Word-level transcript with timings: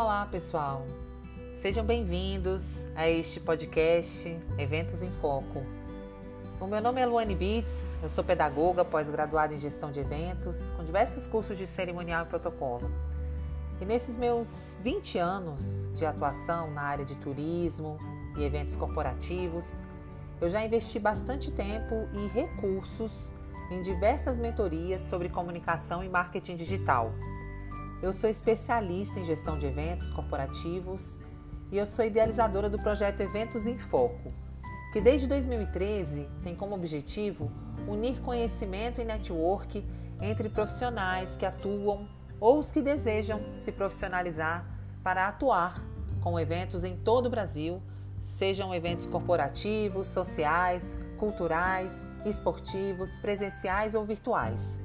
Olá, 0.00 0.28
pessoal. 0.30 0.86
Sejam 1.60 1.84
bem-vindos 1.84 2.86
a 2.94 3.08
este 3.08 3.40
podcast 3.40 4.28
Eventos 4.56 5.02
em 5.02 5.10
Foco. 5.10 5.66
O 6.60 6.68
meu 6.68 6.80
nome 6.80 7.00
é 7.00 7.04
Luane 7.04 7.34
Bitts, 7.34 7.74
eu 8.00 8.08
sou 8.08 8.22
pedagoga 8.22 8.84
pós-graduada 8.84 9.54
em 9.54 9.58
gestão 9.58 9.90
de 9.90 9.98
eventos, 9.98 10.70
com 10.76 10.84
diversos 10.84 11.26
cursos 11.26 11.58
de 11.58 11.66
cerimonial 11.66 12.24
e 12.24 12.28
protocolo. 12.28 12.88
E 13.80 13.84
nesses 13.84 14.16
meus 14.16 14.76
20 14.84 15.18
anos 15.18 15.92
de 15.96 16.06
atuação 16.06 16.70
na 16.70 16.82
área 16.82 17.04
de 17.04 17.16
turismo 17.16 17.98
e 18.36 18.44
eventos 18.44 18.76
corporativos, 18.76 19.82
eu 20.40 20.48
já 20.48 20.64
investi 20.64 21.00
bastante 21.00 21.50
tempo 21.50 22.08
e 22.14 22.28
recursos 22.28 23.34
em 23.68 23.82
diversas 23.82 24.38
mentorias 24.38 25.00
sobre 25.00 25.28
comunicação 25.28 26.04
e 26.04 26.08
marketing 26.08 26.54
digital. 26.54 27.12
Eu 28.00 28.12
sou 28.12 28.30
especialista 28.30 29.18
em 29.18 29.24
gestão 29.24 29.58
de 29.58 29.66
eventos 29.66 30.08
corporativos 30.10 31.18
e 31.72 31.76
eu 31.76 31.84
sou 31.84 32.04
idealizadora 32.04 32.70
do 32.70 32.78
projeto 32.78 33.20
Eventos 33.20 33.66
em 33.66 33.76
Foco, 33.76 34.32
que 34.92 35.00
desde 35.00 35.26
2013 35.26 36.28
tem 36.44 36.54
como 36.54 36.76
objetivo 36.76 37.50
unir 37.88 38.20
conhecimento 38.20 39.00
e 39.00 39.04
network 39.04 39.84
entre 40.20 40.48
profissionais 40.48 41.36
que 41.36 41.44
atuam 41.44 42.08
ou 42.38 42.60
os 42.60 42.70
que 42.70 42.80
desejam 42.80 43.42
se 43.52 43.72
profissionalizar 43.72 44.64
para 45.02 45.26
atuar 45.26 45.82
com 46.20 46.38
eventos 46.38 46.84
em 46.84 46.96
todo 46.96 47.26
o 47.26 47.30
Brasil, 47.30 47.82
sejam 48.22 48.72
eventos 48.72 49.06
corporativos, 49.06 50.06
sociais, 50.06 50.96
culturais, 51.16 52.06
esportivos, 52.24 53.18
presenciais 53.18 53.96
ou 53.96 54.04
virtuais. 54.04 54.80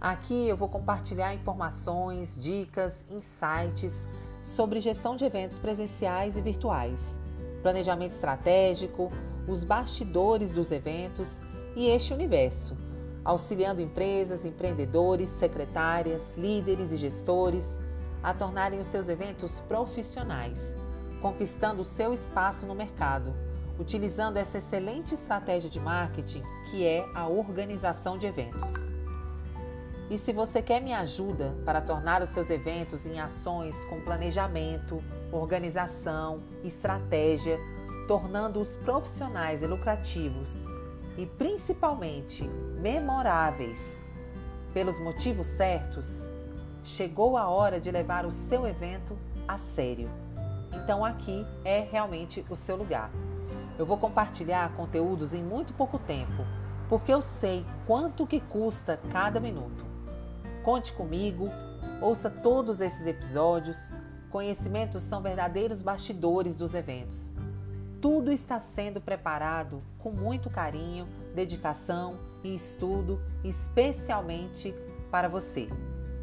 Aqui 0.00 0.46
eu 0.46 0.56
vou 0.56 0.68
compartilhar 0.68 1.34
informações, 1.34 2.36
dicas, 2.36 3.06
insights 3.10 4.06
sobre 4.42 4.80
gestão 4.80 5.16
de 5.16 5.24
eventos 5.24 5.58
presenciais 5.58 6.36
e 6.36 6.42
virtuais, 6.42 7.18
planejamento 7.62 8.12
estratégico, 8.12 9.10
os 9.48 9.64
bastidores 9.64 10.52
dos 10.52 10.70
eventos 10.70 11.40
e 11.74 11.86
este 11.86 12.12
universo, 12.12 12.76
auxiliando 13.24 13.80
empresas, 13.80 14.44
empreendedores, 14.44 15.30
secretárias, 15.30 16.36
líderes 16.36 16.92
e 16.92 16.96
gestores 16.96 17.78
a 18.22 18.34
tornarem 18.34 18.80
os 18.80 18.88
seus 18.88 19.08
eventos 19.08 19.60
profissionais, 19.62 20.76
conquistando 21.22 21.80
o 21.80 21.84
seu 21.84 22.12
espaço 22.12 22.66
no 22.66 22.74
mercado, 22.74 23.34
utilizando 23.78 24.36
essa 24.36 24.58
excelente 24.58 25.14
estratégia 25.14 25.70
de 25.70 25.80
marketing 25.80 26.42
que 26.70 26.84
é 26.84 27.08
a 27.14 27.26
organização 27.26 28.18
de 28.18 28.26
eventos. 28.26 28.95
E 30.08 30.18
se 30.18 30.32
você 30.32 30.62
quer 30.62 30.80
minha 30.80 31.00
ajuda 31.00 31.56
para 31.64 31.80
tornar 31.80 32.22
os 32.22 32.30
seus 32.30 32.48
eventos 32.48 33.06
em 33.06 33.18
ações 33.18 33.76
com 33.86 34.00
planejamento, 34.00 35.02
organização, 35.32 36.40
estratégia, 36.62 37.58
tornando-os 38.06 38.76
profissionais 38.76 39.62
e 39.62 39.66
lucrativos 39.66 40.66
e 41.18 41.26
principalmente 41.26 42.44
memoráveis 42.80 44.00
pelos 44.72 45.00
motivos 45.00 45.46
certos, 45.46 46.30
chegou 46.84 47.36
a 47.36 47.48
hora 47.48 47.80
de 47.80 47.90
levar 47.90 48.24
o 48.24 48.30
seu 48.30 48.64
evento 48.66 49.18
a 49.48 49.58
sério. 49.58 50.08
Então 50.72 51.04
aqui 51.04 51.44
é 51.64 51.80
realmente 51.80 52.44
o 52.48 52.54
seu 52.54 52.76
lugar. 52.76 53.10
Eu 53.76 53.84
vou 53.84 53.98
compartilhar 53.98 54.72
conteúdos 54.76 55.32
em 55.32 55.42
muito 55.42 55.72
pouco 55.72 55.98
tempo, 55.98 56.44
porque 56.88 57.12
eu 57.12 57.20
sei 57.20 57.66
quanto 57.86 58.26
que 58.26 58.38
custa 58.40 59.00
cada 59.10 59.40
minuto. 59.40 59.85
Conte 60.66 60.92
comigo, 60.94 61.48
ouça 62.02 62.28
todos 62.28 62.80
esses 62.80 63.06
episódios. 63.06 63.76
Conhecimentos 64.30 65.00
são 65.04 65.22
verdadeiros 65.22 65.80
bastidores 65.80 66.56
dos 66.56 66.74
eventos. 66.74 67.30
Tudo 68.02 68.32
está 68.32 68.58
sendo 68.58 69.00
preparado 69.00 69.80
com 70.00 70.10
muito 70.10 70.50
carinho, 70.50 71.06
dedicação 71.36 72.18
e 72.42 72.52
estudo, 72.52 73.22
especialmente 73.44 74.74
para 75.08 75.28
você. 75.28 75.68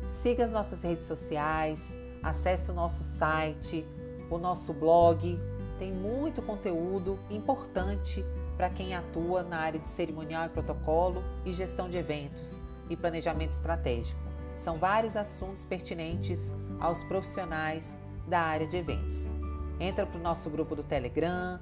Siga 0.09 0.43
as 0.43 0.51
nossas 0.51 0.81
redes 0.81 1.07
sociais, 1.07 1.97
acesse 2.21 2.69
o 2.69 2.73
nosso 2.73 3.01
site, 3.01 3.85
o 4.29 4.37
nosso 4.37 4.73
blog. 4.73 5.39
Tem 5.79 5.93
muito 5.93 6.41
conteúdo 6.41 7.17
importante 7.29 8.25
para 8.57 8.69
quem 8.69 8.93
atua 8.93 9.41
na 9.41 9.59
área 9.59 9.79
de 9.79 9.87
cerimonial 9.87 10.47
e 10.47 10.49
protocolo 10.49 11.23
e 11.45 11.53
gestão 11.53 11.89
de 11.89 11.95
eventos 11.95 12.61
e 12.89 12.97
planejamento 12.97 13.53
estratégico. 13.53 14.32
São 14.63 14.77
vários 14.77 15.17
assuntos 15.17 15.65
pertinentes 15.65 16.53
aos 16.79 17.03
profissionais 17.03 17.97
da 18.25 18.39
área 18.39 18.65
de 18.65 18.77
eventos. 18.77 19.29
Entra 19.77 20.05
para 20.05 20.17
o 20.17 20.23
nosso 20.23 20.49
grupo 20.49 20.73
do 20.73 20.83
Telegram, 20.83 21.59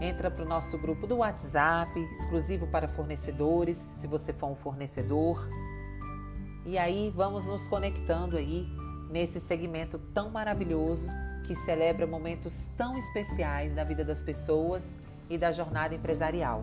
entra 0.00 0.30
para 0.30 0.42
o 0.42 0.48
nosso 0.48 0.78
grupo 0.78 1.06
do 1.06 1.18
WhatsApp, 1.18 2.00
exclusivo 2.10 2.66
para 2.66 2.88
fornecedores, 2.88 3.76
se 4.00 4.06
você 4.06 4.32
for 4.32 4.46
um 4.46 4.54
fornecedor. 4.54 5.46
E 6.64 6.78
aí 6.78 7.12
vamos 7.14 7.44
nos 7.44 7.68
conectando 7.68 8.38
aí 8.38 8.66
nesse 9.10 9.38
segmento 9.38 9.98
tão 10.14 10.30
maravilhoso 10.30 11.08
que 11.46 11.54
celebra 11.54 12.06
momentos 12.06 12.68
tão 12.74 12.96
especiais 12.96 13.74
da 13.74 13.84
vida 13.84 14.02
das 14.02 14.22
pessoas 14.22 14.96
e 15.28 15.36
da 15.36 15.52
jornada 15.52 15.94
empresarial. 15.94 16.62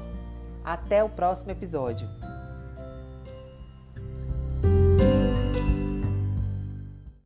Até 0.64 1.04
o 1.04 1.10
próximo 1.10 1.52
episódio. 1.52 2.10